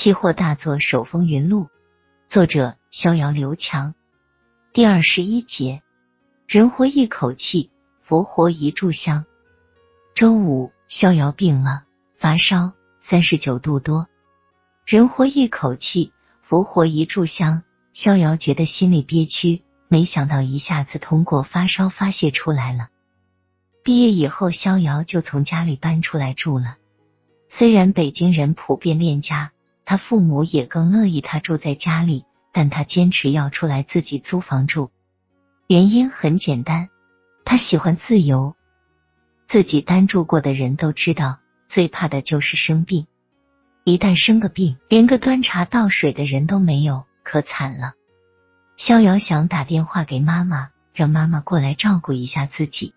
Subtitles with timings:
[0.00, 1.68] 期货大作手风云录，
[2.26, 3.94] 作者逍遥刘强。
[4.72, 5.82] 第二十一节，
[6.48, 7.68] 人活一口气，
[8.00, 9.26] 佛活一炷香。
[10.14, 11.84] 周五，逍遥病了，
[12.16, 14.08] 发烧三十九度多。
[14.86, 17.62] 人活一口气，佛活一炷香。
[17.92, 22.88] 逍遥觉得心里憋屈，没想到一下子通过发烧发泄出来了。
[23.84, 26.78] 毕业以后，逍遥就从家里搬出来住了。
[27.50, 29.52] 虽然北京人普遍恋家，
[29.90, 34.92] 他父母也更乐意他住在家里，但他坚持要出来自己租房住。
[35.66, 36.90] 原因很简单，
[37.44, 38.54] 他喜欢自由。
[39.48, 43.08] 自己单住过的人都知道，最怕的就是生病。
[43.82, 47.94] 一旦生个病，连个端茶倒水的人都没有，可惨了。
[48.76, 52.94] 逍遥想打电话给妈妈，让妈妈过来照顾一下自己。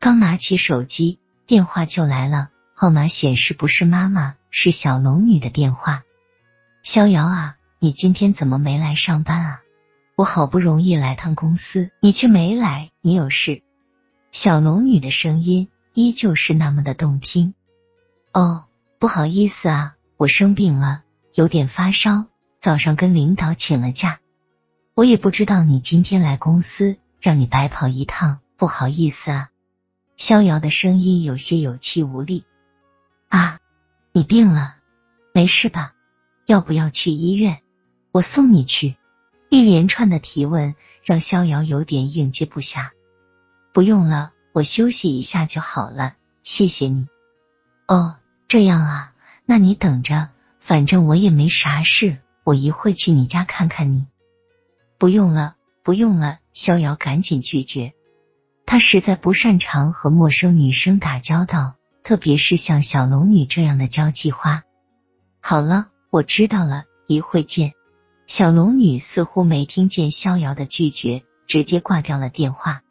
[0.00, 2.48] 刚拿起手机，电话就来了。
[2.72, 6.04] 号码显示不是妈妈，是小龙女的电话。
[6.92, 9.62] 逍遥啊，你今天怎么没来上班啊？
[10.14, 13.62] 我好不容易来趟公司，你却没来，你有事？
[14.30, 17.54] 小龙女的声音依旧是那么的动听。
[18.34, 18.66] 哦，
[18.98, 22.26] 不好意思啊，我生病了，有点发烧，
[22.60, 24.20] 早上跟领导请了假。
[24.92, 29.48] 我也不知道你今天来公司，让你白跑一趟，不好意思啊。
[30.18, 32.44] 逍遥的声音有些有气无力。
[33.30, 33.60] 啊，
[34.12, 34.76] 你病了，
[35.32, 35.94] 没事吧？
[36.46, 37.60] 要不要去医院？
[38.10, 38.96] 我送你去。
[39.48, 42.90] 一连串的提问让逍遥有点应接不暇。
[43.72, 47.06] 不用了，我休息一下就好了，谢谢你。
[47.86, 48.16] 哦，
[48.48, 49.12] 这样啊，
[49.44, 54.06] 那你等着，反正我也没啥事，我一会去你家看看你。
[54.98, 57.92] 不用了，不用了，逍遥赶紧拒绝。
[58.66, 61.74] 他实在不擅长和陌生女生打交道。
[62.04, 64.64] 特别是像小龙女这样的交际花。
[65.38, 67.72] 好了，我知道了，一会见。
[68.26, 72.82] 小龙女似乎没听见逍遥的拒绝，直接挂掉了电话。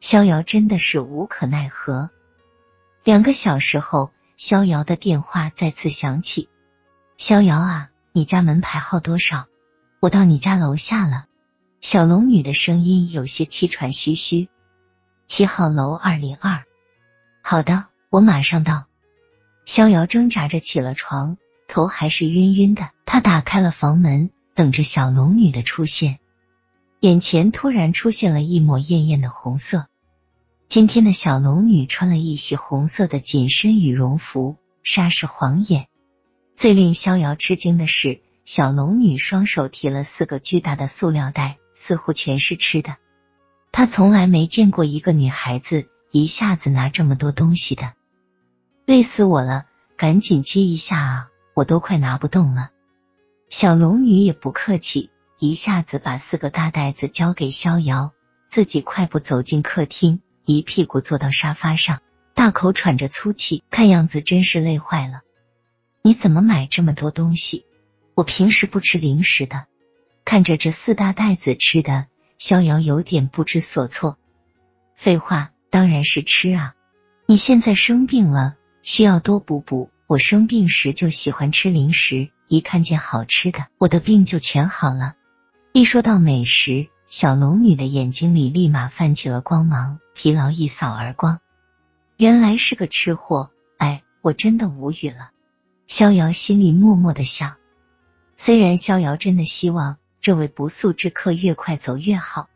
[0.00, 2.08] 逍遥真的是无可奈何。
[3.02, 6.48] 两个小时后，逍遥的电话再次响起
[7.18, 9.44] ：“逍遥啊，你家门牌号多少？
[10.00, 11.26] 我到你家楼下了。”
[11.82, 14.48] 小龙女的声音有些气喘吁吁
[15.28, 16.64] ：“七号楼二零二。”
[17.44, 17.88] 好的。
[18.08, 18.86] 我马上到。
[19.66, 21.36] 逍遥挣扎着起了床，
[21.68, 22.90] 头还是晕晕的。
[23.06, 26.18] 他打开了房门，等着小龙女的出现。
[27.00, 29.86] 眼前突然出现了一抹艳艳的红色。
[30.66, 35.86] 今天的小龙女穿了一袭红色的紧身羽绒服，煞是晃眼。
[36.56, 42.96] 最令逍遥吃惊的是，小龙女双手提了四个巨大的塑料袋，似乎全是吃的。
[43.70, 47.92] 他从来没见过一个女孩子一下子拿这么多东西的。
[48.86, 51.28] 累死我了，赶紧接一下啊！
[51.54, 52.70] 我都快拿不动了。
[53.48, 58.12] 小龙女也不客气，一下子把四个大袋子交给逍遥，
[58.48, 62.00] 自己快步走进客厅，一屁股坐到沙发上，
[62.34, 65.20] 大口喘着粗气，看样子真是累坏了。
[66.02, 67.64] 你怎么买这么多东西？
[68.14, 69.66] 我平时不吃零食的。
[70.24, 72.06] 看着这四大袋子吃的，
[72.38, 74.18] 逍遥有点不知所措。
[74.96, 76.74] 废话，当然是吃啊！
[77.26, 78.56] 你现在生病了。
[78.82, 79.88] 需要多补补。
[80.06, 85.14] 我生病时就喜欢吃零食，一看见好吃的，我的病就全好了。
[85.72, 91.40] 一说到美食，小龙女的眼睛里立马泛起了光芒，疲劳一扫而光。
[92.18, 95.30] 原来是个吃货，哎，我真的无语了。
[95.86, 97.56] 逍遥心里默默的想，
[98.36, 102.50] 虽然逍遥真的希望这位不速之客越快走越好，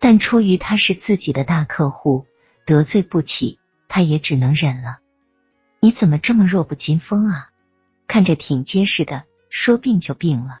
[0.00, 2.26] 但出于他是自己的大客户，
[2.66, 3.58] 得罪不起，
[3.88, 4.98] 他也只能忍了。
[5.84, 7.50] 你怎么这么弱不禁风啊？
[8.06, 10.60] 看着挺结实的，说病就病了。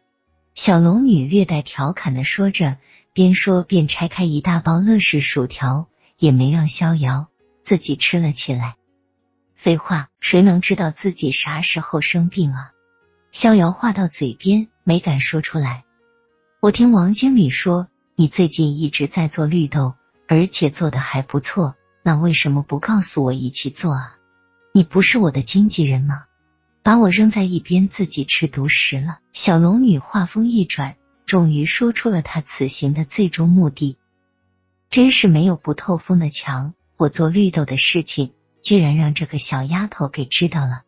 [0.54, 2.76] 小龙女略带调侃的说着，
[3.14, 7.28] 边说边拆开一大包乐事薯条，也没让逍遥
[7.62, 8.76] 自己吃了起来。
[9.54, 12.72] 废话，谁能知道自己啥时候生病啊？
[13.32, 15.84] 逍遥话到嘴边没敢说出来。
[16.60, 19.94] 我听王经理说，你最近一直在做绿豆，
[20.28, 24.18] 而且做的还不错，那为什么不告诉我一起做啊？
[24.76, 26.24] 你不是我的经纪人吗？
[26.82, 29.20] 把我扔在一边，自己吃独食了。
[29.32, 33.96] 小龙女话锋一转，终于说出了她此行的最终目的。
[34.90, 38.32] 真是没有不透风的墙，我做绿豆的事情，
[38.62, 40.82] 居然让这个小丫头给知道了。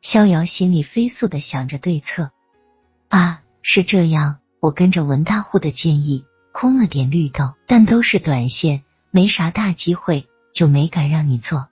[0.00, 2.30] 逍遥心里飞速的想着对策。
[3.10, 11.68] 啊，是这样，我跟着文大户的建议，空了点绿豆，但都是短线，没啥大机会，就没敢让你做。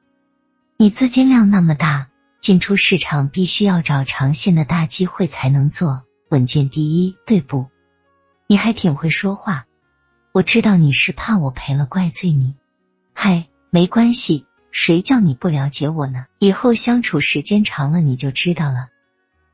[0.76, 2.08] 你资金量那么大，
[2.40, 7.68] 进出市场必须要找长线的大机会才能做，稳健第一，对不？
[8.48, 9.66] 你还挺会说话，
[10.32, 12.56] 我知道你是怕我赔了怪罪你。
[13.12, 16.26] 嗨，没关系，谁叫你不了解我呢？
[16.40, 18.88] 以后相处时间长了你就知道了。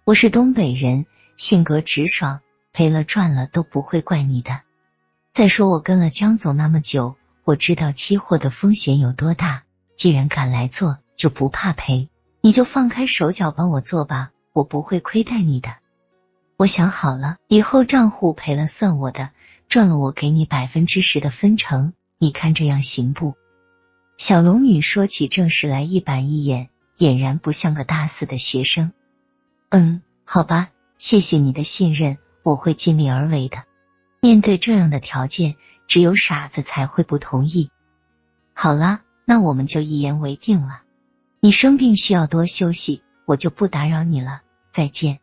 [0.04, 1.04] 我是东北人，
[1.36, 2.40] 性格直爽，
[2.72, 4.62] 赔了赚了都不会怪你的。
[5.34, 9.64] 再说我跟了江总那么久，我知道期货的风险有多大。
[9.96, 12.08] 既然敢来做，就不怕赔。
[12.40, 15.68] 你就放开手脚帮我做吧，我不会亏待你的。
[16.56, 19.28] 我想好了，以后账户赔了算我的，
[19.68, 23.34] 赚了我给你百分之十的分成，你看这样行不？
[24.16, 28.90] 小龙女说起正事来一板一眼，俨然不像个大四的学生。
[29.68, 33.64] 嗯，好吧，谢谢你的信任，我会尽力而为的。
[34.22, 35.56] 面对这样的条件，
[35.86, 37.68] 只有傻子才会不同意。
[38.54, 40.80] 好了，那我们就一言为定了。
[41.42, 44.42] 你生病需要多休息，我就不打扰你了。
[44.72, 45.20] 再见，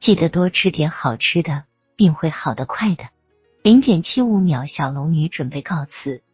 [0.00, 1.62] 记得多吃点好吃的，
[1.94, 3.04] 病会好得快的。
[3.62, 6.24] 零点七五秒，小龙女准备告辞，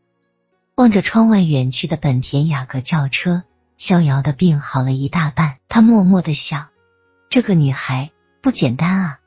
[0.76, 3.42] 望着窗外远去的本田雅阁轿车，
[3.76, 5.58] 逍遥的病好了一大半。
[5.68, 6.68] 她默默的想，
[7.28, 8.10] 这个女孩
[8.40, 9.20] 不简单啊。